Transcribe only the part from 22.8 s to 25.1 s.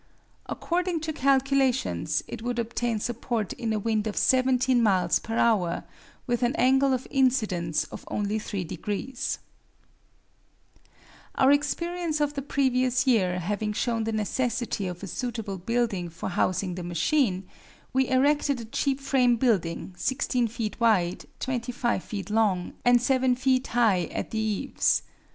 and 7 feet high at the eaves.